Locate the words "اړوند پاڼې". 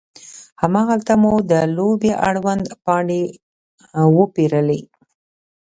2.27-3.23